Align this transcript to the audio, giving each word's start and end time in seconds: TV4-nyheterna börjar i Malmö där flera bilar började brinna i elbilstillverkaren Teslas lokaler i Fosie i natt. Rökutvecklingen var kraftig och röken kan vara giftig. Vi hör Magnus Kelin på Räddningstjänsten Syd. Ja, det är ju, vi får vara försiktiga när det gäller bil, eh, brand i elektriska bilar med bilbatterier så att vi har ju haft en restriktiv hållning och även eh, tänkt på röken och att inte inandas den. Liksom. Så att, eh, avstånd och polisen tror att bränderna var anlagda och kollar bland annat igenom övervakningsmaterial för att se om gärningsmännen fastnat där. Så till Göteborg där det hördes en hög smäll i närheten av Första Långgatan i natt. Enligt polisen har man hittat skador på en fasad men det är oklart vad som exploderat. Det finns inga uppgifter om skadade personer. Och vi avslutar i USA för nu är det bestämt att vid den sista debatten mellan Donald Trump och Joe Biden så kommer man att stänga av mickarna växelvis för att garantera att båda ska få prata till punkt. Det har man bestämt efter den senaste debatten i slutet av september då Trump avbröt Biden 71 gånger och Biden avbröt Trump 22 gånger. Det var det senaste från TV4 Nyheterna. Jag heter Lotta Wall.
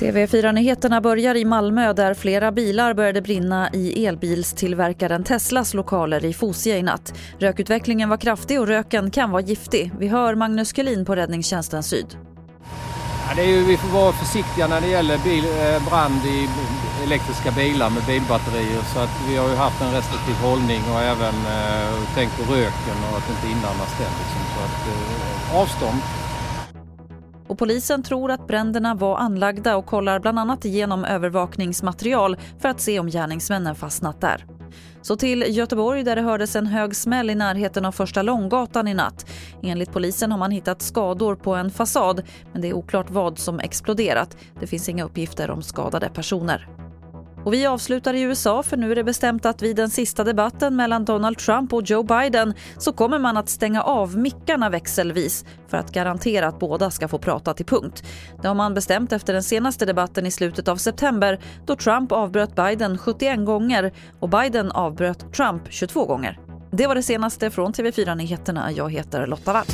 TV4-nyheterna 0.00 1.00
börjar 1.00 1.34
i 1.34 1.44
Malmö 1.44 1.92
där 1.92 2.14
flera 2.14 2.52
bilar 2.52 2.94
började 2.94 3.22
brinna 3.22 3.70
i 3.72 4.06
elbilstillverkaren 4.06 5.24
Teslas 5.24 5.74
lokaler 5.74 6.24
i 6.24 6.32
Fosie 6.32 6.78
i 6.78 6.82
natt. 6.82 7.14
Rökutvecklingen 7.38 8.08
var 8.08 8.16
kraftig 8.16 8.60
och 8.60 8.66
röken 8.66 9.10
kan 9.10 9.30
vara 9.30 9.42
giftig. 9.42 9.92
Vi 9.98 10.08
hör 10.08 10.34
Magnus 10.34 10.76
Kelin 10.76 11.04
på 11.04 11.14
Räddningstjänsten 11.14 11.82
Syd. 11.82 12.29
Ja, 13.30 13.36
det 13.36 13.42
är 13.42 13.46
ju, 13.56 13.64
vi 13.64 13.76
får 13.76 13.88
vara 13.88 14.12
försiktiga 14.12 14.66
när 14.66 14.80
det 14.80 14.86
gäller 14.86 15.18
bil, 15.18 15.44
eh, 15.44 15.88
brand 15.88 16.20
i 16.24 16.48
elektriska 17.06 17.50
bilar 17.50 17.90
med 17.90 18.02
bilbatterier 18.06 18.82
så 18.92 18.98
att 18.98 19.14
vi 19.28 19.36
har 19.36 19.48
ju 19.48 19.56
haft 19.56 19.82
en 19.82 19.92
restriktiv 19.92 20.34
hållning 20.34 20.82
och 20.92 21.00
även 21.00 21.34
eh, 21.56 22.14
tänkt 22.14 22.36
på 22.36 22.52
röken 22.52 22.98
och 23.06 23.18
att 23.18 23.30
inte 23.30 23.46
inandas 23.46 23.92
den. 23.98 24.12
Liksom. 24.20 24.40
Så 24.54 24.60
att, 24.66 24.80
eh, 24.92 25.60
avstånd 25.60 26.00
och 27.48 27.58
polisen 27.58 28.02
tror 28.02 28.30
att 28.30 28.46
bränderna 28.46 28.94
var 28.94 29.16
anlagda 29.18 29.76
och 29.76 29.86
kollar 29.86 30.20
bland 30.20 30.38
annat 30.38 30.64
igenom 30.64 31.04
övervakningsmaterial 31.04 32.36
för 32.58 32.68
att 32.68 32.80
se 32.80 33.00
om 33.00 33.06
gärningsmännen 33.06 33.74
fastnat 33.74 34.20
där. 34.20 34.46
Så 35.02 35.16
till 35.16 35.44
Göteborg 35.48 36.02
där 36.02 36.16
det 36.16 36.22
hördes 36.22 36.56
en 36.56 36.66
hög 36.66 36.96
smäll 36.96 37.30
i 37.30 37.34
närheten 37.34 37.84
av 37.84 37.92
Första 37.92 38.22
Långgatan 38.22 38.88
i 38.88 38.94
natt. 38.94 39.30
Enligt 39.62 39.92
polisen 39.92 40.32
har 40.32 40.38
man 40.38 40.50
hittat 40.50 40.82
skador 40.82 41.34
på 41.34 41.54
en 41.54 41.70
fasad 41.70 42.22
men 42.52 42.62
det 42.62 42.68
är 42.68 42.72
oklart 42.72 43.10
vad 43.10 43.38
som 43.38 43.60
exploderat. 43.60 44.36
Det 44.60 44.66
finns 44.66 44.88
inga 44.88 45.04
uppgifter 45.04 45.50
om 45.50 45.62
skadade 45.62 46.10
personer. 46.14 46.79
Och 47.44 47.52
vi 47.52 47.66
avslutar 47.66 48.14
i 48.14 48.20
USA 48.20 48.62
för 48.62 48.76
nu 48.76 48.92
är 48.92 48.96
det 48.96 49.04
bestämt 49.04 49.46
att 49.46 49.62
vid 49.62 49.76
den 49.76 49.90
sista 49.90 50.24
debatten 50.24 50.76
mellan 50.76 51.04
Donald 51.04 51.38
Trump 51.38 51.72
och 51.72 51.82
Joe 51.82 52.02
Biden 52.02 52.54
så 52.78 52.92
kommer 52.92 53.18
man 53.18 53.36
att 53.36 53.48
stänga 53.48 53.82
av 53.82 54.16
mickarna 54.16 54.70
växelvis 54.70 55.44
för 55.68 55.76
att 55.76 55.92
garantera 55.92 56.48
att 56.48 56.58
båda 56.58 56.90
ska 56.90 57.08
få 57.08 57.18
prata 57.18 57.54
till 57.54 57.66
punkt. 57.66 58.02
Det 58.42 58.48
har 58.48 58.54
man 58.54 58.74
bestämt 58.74 59.12
efter 59.12 59.32
den 59.32 59.42
senaste 59.42 59.86
debatten 59.86 60.26
i 60.26 60.30
slutet 60.30 60.68
av 60.68 60.76
september 60.76 61.40
då 61.66 61.76
Trump 61.76 62.12
avbröt 62.12 62.56
Biden 62.56 62.98
71 62.98 63.44
gånger 63.44 63.92
och 64.20 64.28
Biden 64.28 64.72
avbröt 64.72 65.32
Trump 65.32 65.62
22 65.70 66.04
gånger. 66.04 66.38
Det 66.72 66.86
var 66.86 66.94
det 66.94 67.02
senaste 67.02 67.50
från 67.50 67.72
TV4 67.72 68.14
Nyheterna. 68.14 68.72
Jag 68.72 68.92
heter 68.92 69.26
Lotta 69.26 69.52
Wall. 69.52 69.66